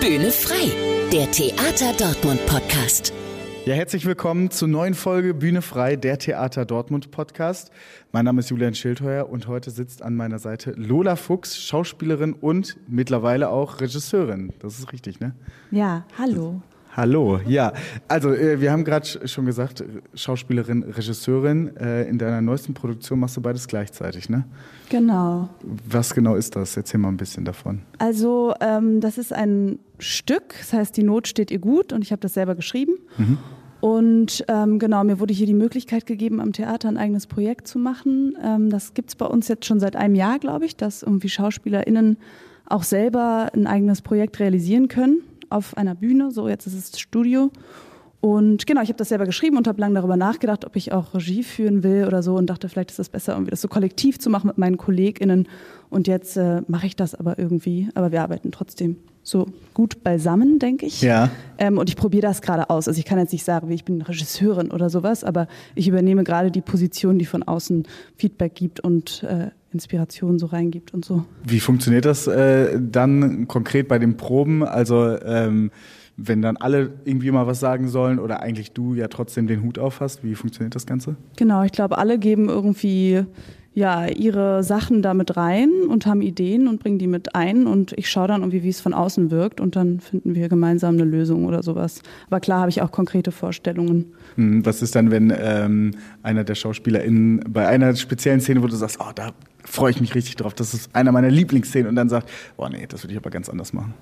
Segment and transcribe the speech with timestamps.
[0.00, 0.72] Bühne frei,
[1.12, 3.12] der Theater Dortmund Podcast.
[3.66, 7.70] Ja, herzlich willkommen zur neuen Folge Bühne frei, der Theater Dortmund Podcast.
[8.10, 12.78] Mein Name ist Julian Schildheuer und heute sitzt an meiner Seite Lola Fuchs, Schauspielerin und
[12.88, 14.54] mittlerweile auch Regisseurin.
[14.60, 15.34] Das ist richtig, ne?
[15.70, 16.62] Ja, hallo.
[16.96, 17.72] Hallo, ja.
[18.08, 19.84] Also äh, wir haben gerade schon gesagt,
[20.14, 21.76] Schauspielerin, Regisseurin.
[21.76, 24.44] Äh, in deiner neuesten Produktion machst du beides gleichzeitig, ne?
[24.88, 25.48] Genau.
[25.88, 26.76] Was genau ist das?
[26.76, 27.82] Erzähl mal ein bisschen davon.
[27.98, 32.10] Also ähm, das ist ein Stück, das heißt, die Not steht ihr gut und ich
[32.10, 32.94] habe das selber geschrieben.
[33.18, 33.38] Mhm.
[33.80, 37.78] Und ähm, genau, mir wurde hier die Möglichkeit gegeben, am Theater ein eigenes Projekt zu
[37.78, 38.36] machen.
[38.42, 42.18] Ähm, das gibt's bei uns jetzt schon seit einem Jahr, glaube ich, dass irgendwie SchauspielerInnen
[42.66, 46.30] auch selber ein eigenes Projekt realisieren können auf einer Bühne.
[46.30, 47.50] So, jetzt ist es Studio.
[48.20, 51.14] Und genau, ich habe das selber geschrieben und habe lange darüber nachgedacht, ob ich auch
[51.14, 54.18] Regie führen will oder so und dachte, vielleicht ist es besser, irgendwie das so kollektiv
[54.18, 55.48] zu machen mit meinen KollegInnen.
[55.88, 57.88] Und jetzt äh, mache ich das aber irgendwie.
[57.94, 61.00] Aber wir arbeiten trotzdem so gut beisammen, denke ich.
[61.00, 61.30] Ja.
[61.58, 62.88] Ähm, und ich probiere das gerade aus.
[62.88, 66.22] Also ich kann jetzt nicht sagen, wie ich bin Regisseurin oder sowas, aber ich übernehme
[66.22, 67.86] gerade die Position, die von außen
[68.16, 71.24] Feedback gibt und äh, Inspiration so reingibt und so.
[71.44, 74.62] Wie funktioniert das äh, dann konkret bei den Proben?
[74.64, 75.70] Also ähm,
[76.22, 79.78] wenn dann alle irgendwie mal was sagen sollen oder eigentlich du ja trotzdem den Hut
[79.78, 81.16] auf hast, wie funktioniert das Ganze?
[81.36, 83.24] Genau, ich glaube, alle geben irgendwie
[83.72, 88.10] ja ihre Sachen damit rein und haben Ideen und bringen die mit ein und ich
[88.10, 91.46] schaue dann irgendwie, wie es von außen wirkt und dann finden wir gemeinsam eine Lösung
[91.46, 92.02] oder sowas.
[92.26, 94.12] Aber klar habe ich auch konkrete Vorstellungen.
[94.34, 98.74] Hm, was ist dann, wenn ähm, einer der SchauspielerInnen bei einer speziellen Szene, wo du
[98.74, 99.30] sagst, oh, da
[99.64, 100.54] freue ich mich richtig drauf.
[100.54, 103.48] Das ist einer meiner Lieblingsszenen und dann sagt, boah, nee, das würde ich aber ganz
[103.48, 103.94] anders machen.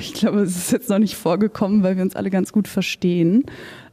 [0.00, 3.44] Ich glaube, es ist jetzt noch nicht vorgekommen, weil wir uns alle ganz gut verstehen.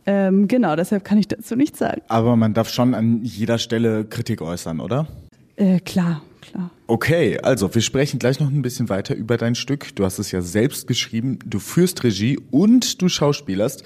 [0.06, 2.02] Ähm, genau, deshalb kann ich dazu nichts sagen.
[2.08, 5.08] Aber man darf schon an jeder Stelle Kritik äußern, oder?
[5.56, 6.72] Äh, klar, klar.
[6.88, 9.95] Okay, also wir sprechen gleich noch ein bisschen weiter über dein Stück.
[9.95, 13.83] Du hast es ja selbst geschrieben, du führst Regie und du schauspielerst.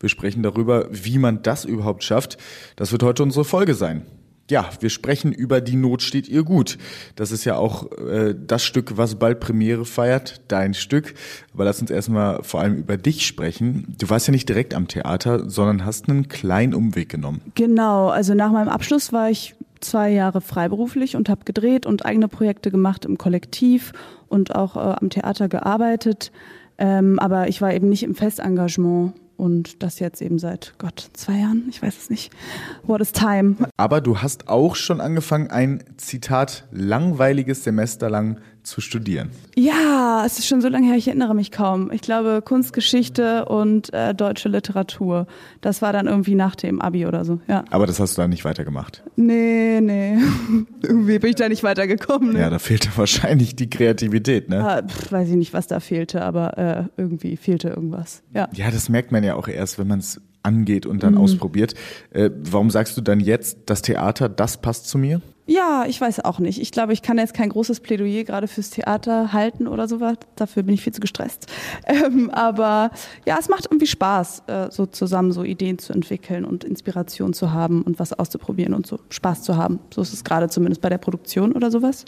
[0.00, 2.38] Wir sprechen darüber, wie man das überhaupt schafft.
[2.76, 4.06] Das wird heute unsere Folge sein
[4.50, 6.78] ja, wir sprechen über Die Not steht ihr gut.
[7.16, 11.14] Das ist ja auch äh, das Stück, was bald Premiere feiert, dein Stück.
[11.52, 13.96] Aber lass uns erstmal vor allem über dich sprechen.
[13.98, 17.40] Du warst ja nicht direkt am Theater, sondern hast einen kleinen Umweg genommen.
[17.54, 22.28] Genau, also nach meinem Abschluss war ich zwei Jahre freiberuflich und habe gedreht und eigene
[22.28, 23.92] Projekte gemacht im Kollektiv
[24.28, 26.32] und auch äh, am Theater gearbeitet.
[26.78, 31.38] Ähm, aber ich war eben nicht im Festengagement und das jetzt eben seit Gott zwei
[31.38, 32.32] Jahren, ich weiß es nicht.
[32.84, 33.56] What is time?
[33.76, 39.30] Aber du hast auch schon angefangen, ein Zitat langweiliges Semester lang zu studieren.
[39.56, 41.92] Ja, es ist schon so lange her, ich erinnere mich kaum.
[41.92, 45.26] Ich glaube Kunstgeschichte und äh, deutsche Literatur.
[45.60, 47.64] Das war dann irgendwie nach dem Abi oder so, ja.
[47.70, 49.04] Aber das hast du dann nicht weitergemacht?
[49.14, 50.18] Nee, nee.
[50.82, 52.32] irgendwie bin ich da nicht weitergekommen.
[52.32, 52.40] Ne?
[52.40, 54.68] Ja, da fehlte wahrscheinlich die Kreativität, ne?
[54.68, 58.48] Ah, pff, weiß ich nicht, was da fehlte, aber äh, irgendwie fehlte irgendwas, ja.
[58.52, 61.20] Ja, das merkt man ja auch erst, wenn man es angeht und dann mhm.
[61.20, 61.74] ausprobiert.
[62.10, 65.20] Äh, warum sagst du dann jetzt, das Theater, das passt zu mir?
[65.48, 66.60] Ja, ich weiß auch nicht.
[66.60, 70.16] Ich glaube, ich kann jetzt kein großes Plädoyer gerade fürs Theater halten oder sowas.
[70.34, 71.46] Dafür bin ich viel zu gestresst.
[71.88, 72.90] Ähm, aber
[73.26, 77.52] ja, es macht irgendwie Spaß, äh, so zusammen so Ideen zu entwickeln und Inspiration zu
[77.52, 79.78] haben und was auszuprobieren und so Spaß zu haben.
[79.94, 82.04] So ist es gerade zumindest bei der Produktion oder sowas.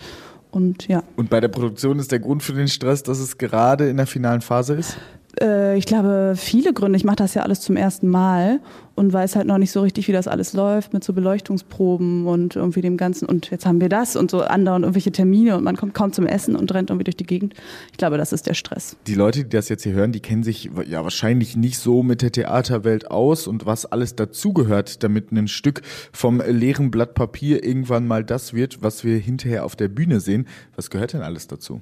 [0.51, 1.03] Und ja.
[1.17, 4.07] Und bei der Produktion ist der Grund für den Stress, dass es gerade in der
[4.07, 4.97] finalen Phase ist?
[5.41, 6.97] Äh, ich glaube, viele Gründe.
[6.97, 8.61] Ich mache das ja alles zum ersten Mal
[8.95, 12.57] und weiß halt noch nicht so richtig, wie das alles läuft mit so Beleuchtungsproben und
[12.57, 13.27] irgendwie dem Ganzen.
[13.27, 16.27] Und jetzt haben wir das und so andauernd irgendwelche Termine und man kommt kaum zum
[16.27, 17.55] Essen und rennt irgendwie durch die Gegend.
[17.93, 18.97] Ich glaube, das ist der Stress.
[19.07, 22.23] Die Leute, die das jetzt hier hören, die kennen sich ja wahrscheinlich nicht so mit
[22.23, 25.83] der Theaterwelt aus und was alles dazugehört, damit ein Stück
[26.13, 30.49] vom leeren Blatt Papier irgendwann mal das wird, was wir hinterher auf der Bühne sehen.
[30.75, 31.81] Was gehört denn alles dazu?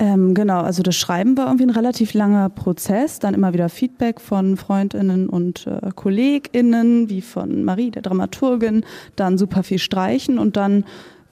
[0.00, 4.20] Ähm, genau, also das Schreiben war irgendwie ein relativ langer Prozess, dann immer wieder Feedback
[4.20, 8.84] von Freundinnen und äh, Kolleginnen, wie von Marie, der Dramaturgin,
[9.16, 10.84] dann super viel Streichen und dann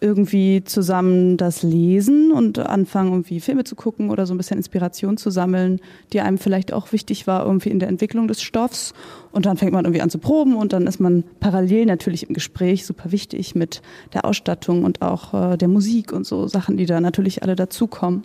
[0.06, 5.16] irgendwie zusammen das lesen und anfangen, irgendwie Filme zu gucken oder so ein bisschen Inspiration
[5.16, 5.80] zu sammeln,
[6.12, 8.94] die einem vielleicht auch wichtig war, irgendwie in der Entwicklung des Stoffs.
[9.32, 12.34] Und dann fängt man irgendwie an zu proben und dann ist man parallel natürlich im
[12.34, 13.82] Gespräch super wichtig mit
[14.14, 18.24] der Ausstattung und auch äh, der Musik und so Sachen, die da natürlich alle dazukommen.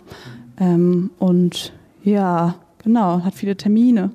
[0.58, 1.72] Ähm, und
[2.04, 2.54] ja,
[2.84, 4.10] Genau, hat viele Termine.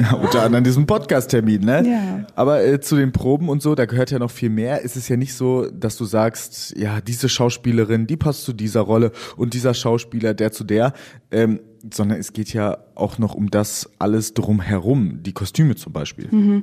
[0.00, 1.88] ja, unter anderem diesen Podcast-Termin, ne?
[1.88, 2.26] Ja.
[2.36, 4.84] Aber äh, zu den Proben und so, da gehört ja noch viel mehr.
[4.84, 8.82] Es ist ja nicht so, dass du sagst, ja, diese Schauspielerin, die passt zu dieser
[8.82, 10.92] Rolle und dieser Schauspieler, der zu der,
[11.32, 11.60] ähm,
[11.92, 16.28] sondern es geht ja auch noch um das alles drumherum, die Kostüme zum Beispiel.
[16.30, 16.62] Mhm.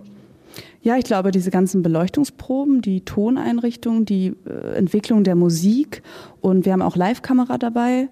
[0.81, 6.01] Ja, ich glaube, diese ganzen Beleuchtungsproben, die Toneinrichtung, die äh, Entwicklung der Musik
[6.39, 8.07] und wir haben auch Live-Kamera dabei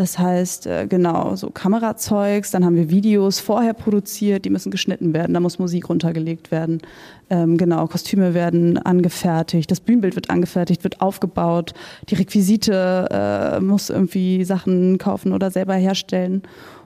[0.00, 5.12] Das heißt, äh, genau, so Kamerazeugs, dann haben wir Videos vorher produziert, die müssen geschnitten
[5.12, 6.80] werden, da muss Musik runtergelegt werden.
[7.28, 11.74] Ähm, genau, Kostüme werden angefertigt, das Bühnenbild wird angefertigt, wird aufgebaut,
[12.08, 16.44] die Requisite äh, muss irgendwie Sachen kaufen oder selber herstellen.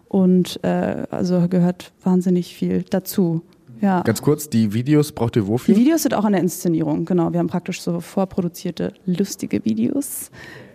[0.09, 3.43] Und äh, also gehört wahnsinnig viel dazu.
[3.81, 4.03] Ja.
[4.03, 5.73] Ganz kurz, die Videos braucht ihr wofür?
[5.73, 7.33] Die Videos sind auch an der Inszenierung, genau.
[7.33, 10.33] Wir haben praktisch so vorproduzierte, lustige Videos.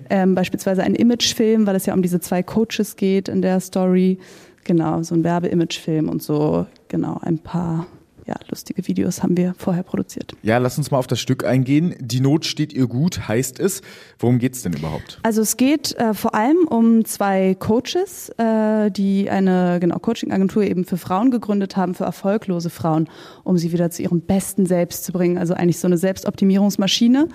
[0.09, 4.17] Ähm, beispielsweise ein Imagefilm, weil es ja um diese zwei Coaches geht in der Story.
[4.63, 7.87] Genau, so ein Werbeimagefilm und so, genau, ein paar
[8.29, 10.35] ja, lustige Videos haben wir vorher produziert.
[10.43, 11.95] Ja, lass uns mal auf das Stück eingehen.
[11.99, 13.81] Die Not steht ihr gut, heißt es.
[14.19, 15.19] Worum geht es denn überhaupt?
[15.23, 20.85] Also es geht äh, vor allem um zwei Coaches, äh, die eine genau, Coaching-Agentur eben
[20.85, 23.09] für Frauen gegründet haben, für erfolglose Frauen,
[23.43, 25.39] um sie wieder zu ihrem besten Selbst zu bringen.
[25.39, 27.29] Also eigentlich so eine Selbstoptimierungsmaschine.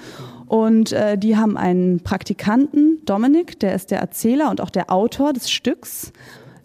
[0.47, 5.33] Und äh, die haben einen Praktikanten, Dominik, der ist der Erzähler und auch der Autor
[5.33, 6.13] des Stücks.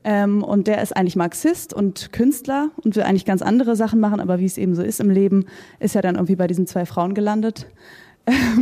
[0.03, 4.19] Ähm, und der ist eigentlich Marxist und Künstler und will eigentlich ganz andere Sachen machen,
[4.19, 5.45] aber wie es eben so ist im Leben,
[5.79, 7.67] ist er dann irgendwie bei diesen zwei Frauen gelandet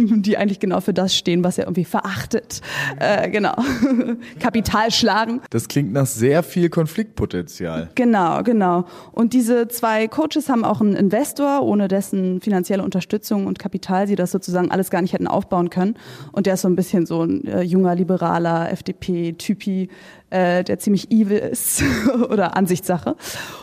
[0.06, 2.62] die eigentlich genau für das stehen, was er irgendwie verachtet.
[3.00, 3.56] Äh, genau.
[4.40, 5.42] Kapital schlagen.
[5.50, 7.90] Das klingt nach sehr viel Konfliktpotenzial.
[7.96, 8.86] Genau, genau.
[9.12, 14.16] Und diese zwei Coaches haben auch einen Investor, ohne dessen finanzielle Unterstützung und Kapital sie
[14.16, 15.96] das sozusagen alles gar nicht hätten aufbauen können.
[16.32, 19.90] Und der ist so ein bisschen so ein äh, junger, liberaler FDP-Typi,
[20.30, 21.84] äh, der ziemlich evil ist
[22.30, 23.16] oder Ansichtssache.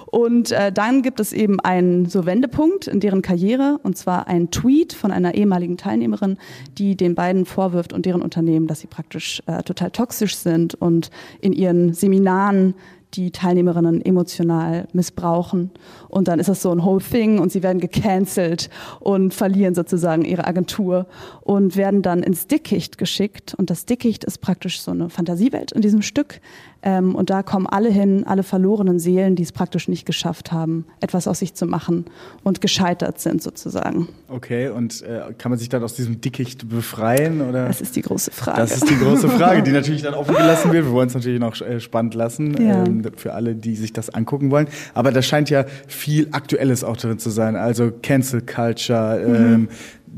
[0.07, 4.51] Und äh, dann gibt es eben einen so Wendepunkt in deren Karriere und zwar ein
[4.51, 6.39] Tweet von einer ehemaligen Teilnehmerin,
[6.79, 11.11] die den beiden vorwirft und deren Unternehmen, dass sie praktisch äh, total toxisch sind und
[11.41, 12.75] in ihren Seminaren
[13.17, 15.71] die Teilnehmerinnen emotional missbrauchen.
[16.09, 18.71] Und dann ist das so ein whole thing und sie werden gecancelt
[19.01, 21.07] und verlieren sozusagen ihre Agentur
[21.43, 23.55] und werden dann ins Dickicht geschickt.
[23.55, 26.41] Und das Dickicht ist praktisch so eine Fantasiewelt in diesem Stück.
[26.87, 30.85] Ähm, und da kommen alle hin, alle verlorenen Seelen, die es praktisch nicht geschafft haben,
[31.01, 32.05] etwas aus sich zu machen
[32.43, 34.09] und gescheitert sind sozusagen.
[34.29, 37.41] Okay, und äh, kann man sich dann aus diesem Dickicht befreien?
[37.41, 37.67] Oder?
[37.67, 38.61] Das ist die große Frage.
[38.61, 40.85] Das ist die große Frage, die natürlich dann offen gelassen wird.
[40.85, 42.85] Wir wollen es natürlich noch äh, spannend lassen ja.
[42.85, 44.69] ähm, für alle, die sich das angucken wollen.
[44.93, 47.57] Aber da scheint ja viel Aktuelles auch drin zu sein.
[47.57, 49.35] Also Cancel Culture, mhm.
[49.35, 49.69] ähm,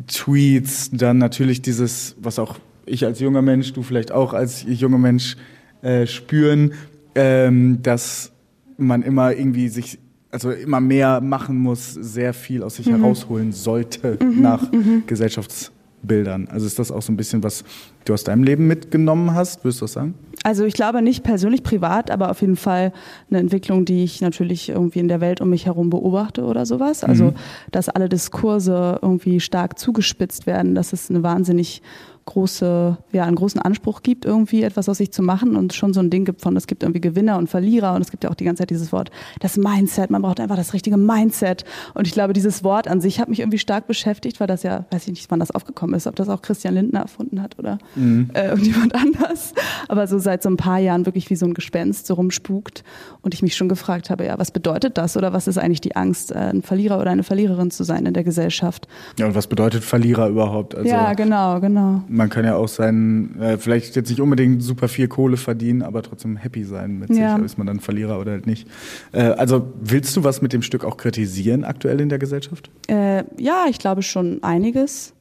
[0.09, 4.99] Tweets, dann natürlich dieses, was auch ich als junger Mensch, du vielleicht auch als junger
[4.99, 5.37] Mensch
[5.83, 6.73] äh, spüren,
[7.15, 8.33] ähm, dass
[8.79, 9.99] man immer irgendwie sich
[10.31, 12.97] also immer mehr machen muss, sehr viel aus sich mhm.
[12.97, 15.05] herausholen sollte mhm, nach mhm.
[15.07, 16.49] Gesellschaftsbildern.
[16.49, 17.65] Also ist das auch so ein bisschen, was
[18.05, 20.15] du aus deinem Leben mitgenommen hast, würdest du das sagen?
[20.43, 22.93] Also ich glaube nicht persönlich privat, aber auf jeden Fall
[23.31, 27.03] eine Entwicklung, die ich natürlich irgendwie in der Welt um mich herum beobachte oder sowas.
[27.03, 27.35] Also mhm.
[27.73, 31.83] dass alle Diskurse irgendwie stark zugespitzt werden, das ist eine wahnsinnig
[32.27, 36.01] große, ja, einen großen Anspruch gibt, irgendwie etwas aus sich zu machen und schon so
[36.01, 38.35] ein Ding gibt von, es gibt irgendwie Gewinner und Verlierer und es gibt ja auch
[38.35, 41.65] die ganze Zeit dieses Wort, das Mindset, man braucht einfach das richtige Mindset
[41.95, 44.85] und ich glaube, dieses Wort an sich hat mich irgendwie stark beschäftigt, weil das ja,
[44.91, 47.79] weiß ich nicht, wann das aufgekommen ist, ob das auch Christian Lindner erfunden hat oder
[47.95, 48.29] mhm.
[48.35, 49.55] äh, irgendjemand anders,
[49.89, 52.83] aber so seit so ein paar Jahren wirklich wie so ein Gespenst so rumspukt
[53.23, 55.95] und ich mich schon gefragt habe, ja, was bedeutet das oder was ist eigentlich die
[55.95, 58.89] Angst, äh, ein Verlierer oder eine Verliererin zu sein in der Gesellschaft?
[59.17, 60.75] Ja, und was bedeutet Verlierer überhaupt?
[60.75, 64.89] Also ja, genau, genau man kann ja auch sein, äh, vielleicht jetzt nicht unbedingt super
[64.89, 67.37] viel Kohle verdienen, aber trotzdem happy sein mit ja.
[67.37, 67.45] sich.
[67.45, 68.67] Ist man dann Verlierer oder halt nicht?
[69.13, 72.71] Äh, also willst du was mit dem Stück auch kritisieren aktuell in der Gesellschaft?
[72.89, 75.13] Äh, ja, ich glaube schon einiges.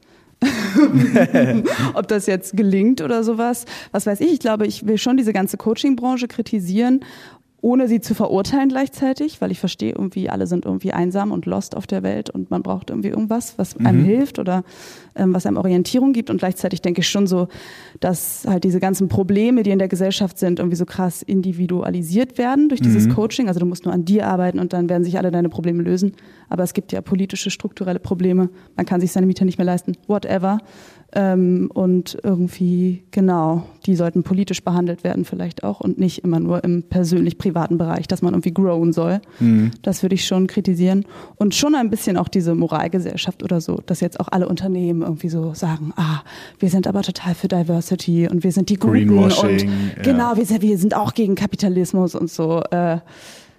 [1.93, 4.33] Ob das jetzt gelingt oder sowas, was weiß ich.
[4.33, 7.01] Ich glaube, ich will schon diese ganze Coaching-Branche kritisieren
[7.65, 11.75] ohne sie zu verurteilen gleichzeitig, weil ich verstehe irgendwie, alle sind irgendwie einsam und lost
[11.75, 14.05] auf der Welt und man braucht irgendwie irgendwas, was einem mhm.
[14.05, 14.63] hilft oder
[15.15, 16.29] ähm, was einem Orientierung gibt.
[16.29, 17.47] Und gleichzeitig denke ich schon so,
[17.99, 22.69] dass halt diese ganzen Probleme, die in der Gesellschaft sind, irgendwie so krass individualisiert werden
[22.69, 23.15] durch dieses mhm.
[23.15, 23.47] Coaching.
[23.47, 26.11] Also du musst nur an dir arbeiten und dann werden sich alle deine Probleme lösen.
[26.49, 28.49] Aber es gibt ja politische, strukturelle Probleme.
[28.75, 30.59] Man kann sich seine Miete nicht mehr leisten, whatever.
[31.17, 36.61] Ähm, und irgendwie, genau, die sollten politisch behandelt werden vielleicht auch und nicht immer nur
[36.65, 39.21] im persönlich-privaten Bereich, dass man irgendwie growen soll.
[39.39, 39.71] Mhm.
[39.81, 41.05] Das würde ich schon kritisieren.
[41.37, 45.29] Und schon ein bisschen auch diese Moralgesellschaft oder so, dass jetzt auch alle Unternehmen irgendwie
[45.29, 46.21] so sagen, ah,
[46.59, 49.31] wir sind aber total für Diversity und wir sind die Guten und
[49.63, 49.69] ja.
[50.03, 52.61] genau, wir sind, wir sind auch gegen Kapitalismus und so.
[52.71, 52.97] Äh,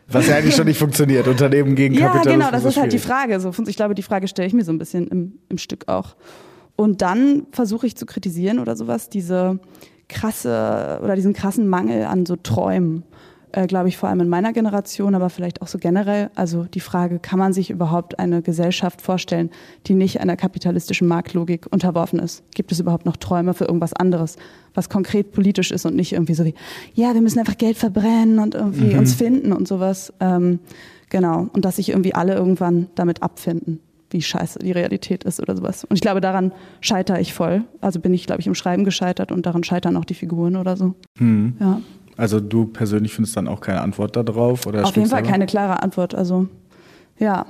[0.09, 2.33] was ja eigentlich schon nicht funktioniert, Unternehmen gegen ja, Kapitalismus.
[2.33, 3.41] Ja, genau, das ist halt die Frage.
[3.41, 6.17] So, ich glaube, die Frage stelle ich mir so ein bisschen im, im Stück auch.
[6.77, 9.59] Und dann versuche ich zu kritisieren oder sowas, diese
[10.09, 13.05] krasse oder diesen krassen Mangel an so Träumen
[13.57, 16.31] äh, glaube ich, vor allem in meiner Generation, aber vielleicht auch so generell.
[16.35, 19.51] Also die Frage, kann man sich überhaupt eine Gesellschaft vorstellen,
[19.87, 22.43] die nicht einer kapitalistischen Marktlogik unterworfen ist?
[22.55, 24.37] Gibt es überhaupt noch Träume für irgendwas anderes,
[24.75, 26.55] was konkret politisch ist und nicht irgendwie so wie,
[26.95, 28.99] ja, wir müssen einfach Geld verbrennen und irgendwie mhm.
[28.99, 30.13] uns finden und sowas.
[30.21, 30.59] Ähm,
[31.09, 31.49] genau.
[31.53, 33.81] Und dass sich irgendwie alle irgendwann damit abfinden
[34.11, 35.85] wie scheiße die Realität ist oder sowas.
[35.85, 37.65] Und ich glaube, daran scheitere ich voll.
[37.81, 40.77] Also bin ich, glaube ich, im Schreiben gescheitert und daran scheitern auch die Figuren oder
[40.77, 40.95] so.
[41.19, 41.57] Mhm.
[41.61, 41.81] Ja.
[42.17, 44.67] Also du persönlich findest dann auch keine Antwort darauf?
[44.67, 45.31] Oder auf jeden Fall selber?
[45.31, 46.15] keine klare Antwort.
[46.15, 46.49] Also
[47.19, 47.47] ja.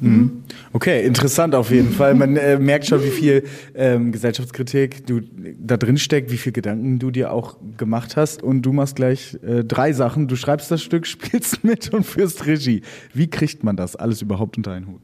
[0.00, 0.44] Mhm.
[0.72, 2.14] Okay, interessant auf jeden Fall.
[2.14, 5.20] Man äh, merkt schon, wie viel ähm, Gesellschaftskritik du
[5.58, 8.42] da drin steckt, wie viel Gedanken du dir auch gemacht hast.
[8.42, 10.28] Und du machst gleich äh, drei Sachen.
[10.28, 12.82] Du schreibst das Stück, spielst mit und führst Regie.
[13.12, 15.02] Wie kriegt man das alles überhaupt unter einen Hut?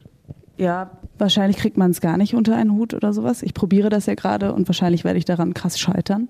[0.57, 3.43] Ja, wahrscheinlich kriegt man es gar nicht unter einen Hut oder sowas.
[3.43, 6.29] Ich probiere das ja gerade und wahrscheinlich werde ich daran krass scheitern.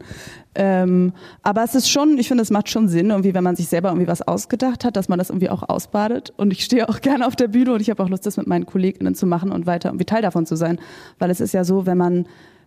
[0.55, 1.13] Ähm,
[1.43, 3.89] aber es ist schon, ich finde, es macht schon Sinn, irgendwie, wenn man sich selber
[3.89, 6.33] irgendwie was ausgedacht hat, dass man das irgendwie auch ausbadet.
[6.37, 8.47] Und ich stehe auch gerne auf der Bühne und ich habe auch Lust, das mit
[8.47, 10.79] meinen KollegInnen zu machen und weiter irgendwie Teil davon zu sein.
[11.19, 12.25] Weil es ist ja so, wenn man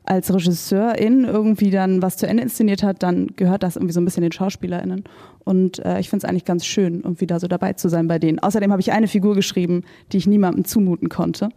[0.08, 4.06] als Regisseurin irgendwie dann was zu Ende inszeniert hat, dann gehört das irgendwie so ein
[4.06, 5.04] bisschen den SchauspielerInnen.
[5.44, 8.18] Und äh, ich finde es eigentlich ganz schön, irgendwie da so dabei zu sein bei
[8.18, 8.38] denen.
[8.38, 11.50] Außerdem habe ich eine Figur geschrieben, die ich niemandem zumuten konnte.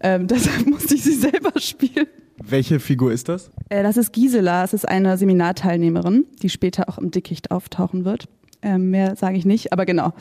[0.00, 2.06] Ähm, deshalb musste ich sie selber spielen.
[2.42, 3.50] Welche Figur ist das?
[3.70, 4.64] Äh, das ist Gisela.
[4.64, 8.26] Es ist eine Seminarteilnehmerin, die später auch im Dickicht auftauchen wird.
[8.60, 10.12] Ähm, mehr sage ich nicht, aber genau.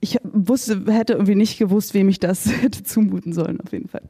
[0.00, 4.02] Ich wusste, hätte irgendwie nicht gewusst, wem ich das hätte zumuten sollen, auf jeden Fall.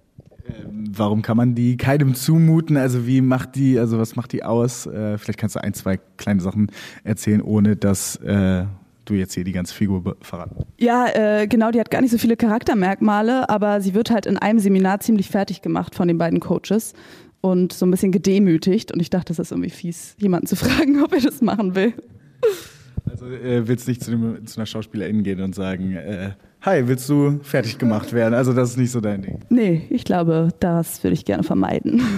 [0.49, 2.77] Ähm, warum kann man die keinem zumuten?
[2.77, 4.87] Also wie macht die, also was macht die aus?
[4.87, 6.71] Äh, vielleicht kannst du ein, zwei kleine Sachen
[7.05, 8.65] erzählen, ohne dass äh,
[9.05, 10.65] du jetzt hier die ganze Figur verraten.
[10.79, 14.39] Ja, äh, genau, die hat gar nicht so viele Charaktermerkmale, aber sie wird halt in
[14.39, 16.95] einem Seminar ziemlich fertig gemacht von den beiden Coaches
[17.41, 18.93] und so ein bisschen gedemütigt.
[18.93, 21.95] Und ich dachte, das ist irgendwie fies, jemanden zu fragen, ob er das machen will.
[23.09, 26.33] Also äh, willst nicht zu, dem, zu einer Schauspielerin gehen und sagen, äh,
[26.63, 28.35] hi, willst du fertig gemacht werden?
[28.35, 29.41] Also das ist nicht so dein Ding.
[29.51, 32.03] Nee, ich glaube, das würde ich gerne vermeiden.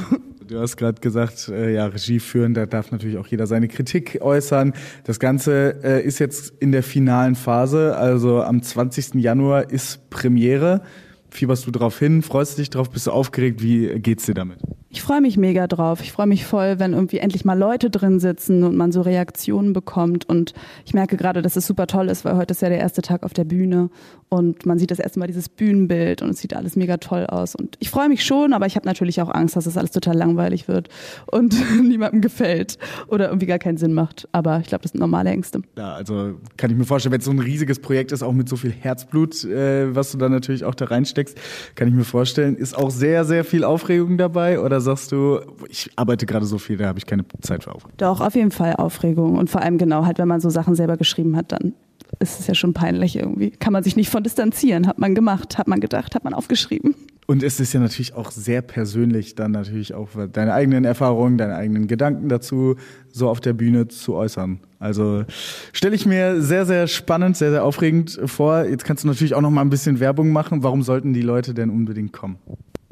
[0.46, 4.18] Du hast gerade gesagt, äh, ja, Regie führen, da darf natürlich auch jeder seine Kritik
[4.20, 4.74] äußern.
[5.04, 9.14] Das Ganze äh, ist jetzt in der finalen Phase, also am 20.
[9.14, 10.82] Januar ist Premiere.
[11.30, 12.20] Fieberst du drauf hin?
[12.20, 12.90] Freust du dich drauf?
[12.90, 13.62] Bist du aufgeregt?
[13.62, 14.58] Wie geht's dir damit?
[14.94, 16.00] Ich freue mich mega drauf.
[16.02, 19.72] Ich freue mich voll, wenn irgendwie endlich mal Leute drin sitzen und man so Reaktionen
[19.72, 20.28] bekommt.
[20.28, 20.54] Und
[20.86, 23.24] ich merke gerade, dass es super toll ist, weil heute ist ja der erste Tag
[23.24, 23.90] auf der Bühne
[24.28, 27.56] und man sieht das erste Mal dieses Bühnenbild und es sieht alles mega toll aus.
[27.56, 30.16] Und ich freue mich schon, aber ich habe natürlich auch Angst, dass es alles total
[30.16, 30.88] langweilig wird
[31.26, 34.28] und niemandem gefällt oder irgendwie gar keinen Sinn macht.
[34.30, 35.62] Aber ich glaube, das sind normale Ängste.
[35.76, 38.48] Ja, also kann ich mir vorstellen, wenn es so ein riesiges Projekt ist, auch mit
[38.48, 41.36] so viel Herzblut, äh, was du da natürlich auch da reinsteckst,
[41.74, 45.90] kann ich mir vorstellen, ist auch sehr, sehr viel Aufregung dabei oder sagst du, ich
[45.96, 47.96] arbeite gerade so viel, da habe ich keine Zeit für Aufregung?
[47.96, 49.36] Doch, auf jeden Fall Aufregung.
[49.36, 51.74] Und vor allem genau, halt, wenn man so Sachen selber geschrieben hat, dann
[52.20, 53.50] ist es ja schon peinlich irgendwie.
[53.50, 54.86] Kann man sich nicht von distanzieren.
[54.86, 56.94] Hat man gemacht, hat man gedacht, hat man aufgeschrieben.
[57.26, 61.54] Und es ist ja natürlich auch sehr persönlich, dann natürlich auch deine eigenen Erfahrungen, deine
[61.54, 62.76] eigenen Gedanken dazu
[63.10, 64.60] so auf der Bühne zu äußern.
[64.78, 65.24] Also
[65.72, 68.64] stelle ich mir sehr, sehr spannend, sehr, sehr aufregend vor.
[68.64, 70.62] Jetzt kannst du natürlich auch noch mal ein bisschen Werbung machen.
[70.62, 72.36] Warum sollten die Leute denn unbedingt kommen?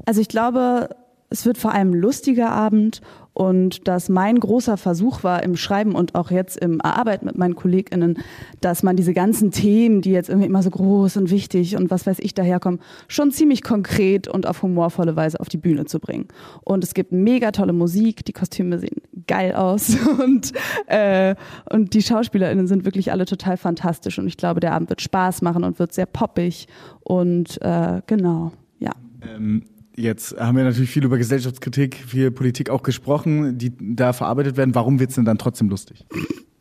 [0.06, 0.88] Also ich glaube,
[1.32, 3.00] es wird vor allem lustiger Abend
[3.32, 7.56] und dass mein großer Versuch war im Schreiben und auch jetzt im Erarbeiten mit meinen
[7.56, 8.18] KollegInnen,
[8.60, 12.06] dass man diese ganzen Themen, die jetzt irgendwie immer so groß und wichtig und was
[12.06, 16.28] weiß ich daherkommen, schon ziemlich konkret und auf humorvolle Weise auf die Bühne zu bringen.
[16.62, 20.52] Und es gibt mega tolle Musik, die Kostüme sehen geil aus und,
[20.86, 21.34] äh,
[21.70, 25.40] und die SchauspielerInnen sind wirklich alle total fantastisch und ich glaube, der Abend wird Spaß
[25.40, 26.66] machen und wird sehr poppig
[27.00, 28.92] und äh, genau, ja.
[29.34, 29.64] Ähm
[29.96, 34.74] Jetzt haben wir natürlich viel über Gesellschaftskritik, viel Politik auch gesprochen, die da verarbeitet werden.
[34.74, 36.06] Warum wird es denn dann trotzdem lustig?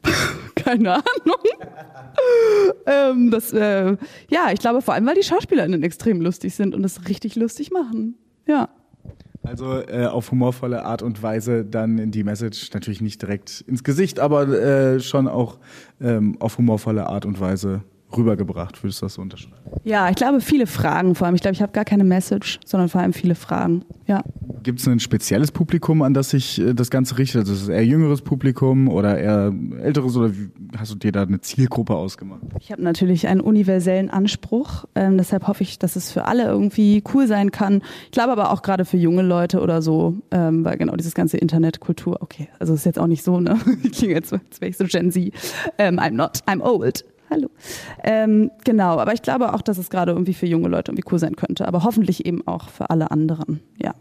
[0.55, 1.37] Keine Ahnung.
[2.85, 3.95] ähm, das, äh,
[4.29, 7.71] ja, ich glaube vor allem, weil die SchauspielerInnen extrem lustig sind und es richtig lustig
[7.71, 8.15] machen.
[8.47, 8.69] Ja.
[9.43, 14.19] Also äh, auf humorvolle Art und Weise dann die Message natürlich nicht direkt ins Gesicht,
[14.19, 15.57] aber äh, schon auch
[15.99, 17.81] ähm, auf humorvolle Art und Weise
[18.17, 18.83] rübergebracht.
[18.83, 19.55] Würdest du das so unterschreiben?
[19.83, 21.35] Ja, ich glaube viele Fragen vor allem.
[21.35, 23.83] Ich glaube, ich habe gar keine Message, sondern vor allem viele Fragen.
[24.07, 24.23] Ja.
[24.63, 27.41] Gibt es ein spezielles Publikum, an das sich äh, das Ganze richtet?
[27.41, 30.31] Also ist es eher jüngeres Publikum oder eher älteres oder
[30.77, 32.41] hast du dir da eine Zielgruppe ausgemacht?
[32.59, 34.85] Ich habe natürlich einen universellen Anspruch.
[34.95, 37.81] Ähm, deshalb hoffe ich, dass es für alle irgendwie cool sein kann.
[38.05, 41.37] Ich glaube aber auch gerade für junge Leute oder so, ähm, weil genau dieses ganze
[41.37, 43.57] Internetkultur, okay, also ist jetzt auch nicht so, ne?
[43.83, 45.33] Ich klinge jetzt, als wäre ich so Gen Z.
[45.77, 47.03] Um, I'm not, I'm old.
[47.31, 47.49] Hallo.
[48.03, 51.19] Ähm, genau, aber ich glaube auch, dass es gerade irgendwie für junge Leute irgendwie cool
[51.19, 53.93] sein könnte, aber hoffentlich eben auch für alle anderen, ja.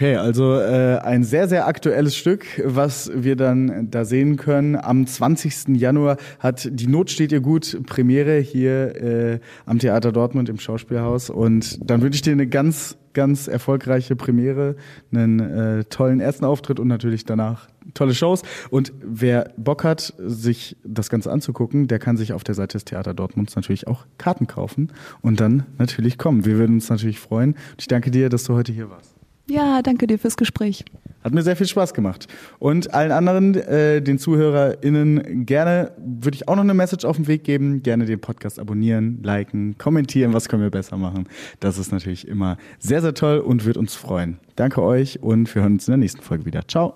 [0.00, 4.74] Okay, also äh, ein sehr, sehr aktuelles Stück, was wir dann da sehen können.
[4.74, 5.76] Am 20.
[5.76, 11.28] Januar hat Die Not steht ihr gut Premiere hier äh, am Theater Dortmund im Schauspielhaus.
[11.28, 14.76] Und dann wünsche ich dir eine ganz, ganz erfolgreiche Premiere,
[15.12, 18.42] einen äh, tollen ersten Auftritt und natürlich danach tolle Shows.
[18.70, 22.84] Und wer Bock hat, sich das Ganze anzugucken, der kann sich auf der Seite des
[22.84, 24.92] Theater Dortmunds natürlich auch Karten kaufen
[25.22, 26.44] und dann natürlich kommen.
[26.44, 27.52] Wir würden uns natürlich freuen.
[27.52, 29.14] Und ich danke dir, dass du heute hier warst.
[29.50, 30.84] Ja, danke dir fürs Gespräch.
[31.24, 32.28] Hat mir sehr viel Spaß gemacht.
[32.60, 37.26] Und allen anderen, äh, den ZuhörerInnen, gerne würde ich auch noch eine Message auf den
[37.26, 37.82] Weg geben.
[37.82, 41.28] Gerne den Podcast abonnieren, liken, kommentieren, was können wir besser machen.
[41.58, 44.38] Das ist natürlich immer sehr, sehr toll und wird uns freuen.
[44.54, 46.66] Danke euch und wir hören uns in der nächsten Folge wieder.
[46.68, 46.94] Ciao.